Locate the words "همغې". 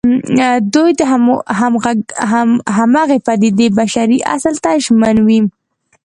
2.85-3.17